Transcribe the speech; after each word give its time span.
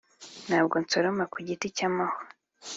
ntabwo 0.47 0.75
nsoroma 0.83 1.23
ku 1.33 1.37
giti 1.47 1.67
cy'amahwa 1.75 2.19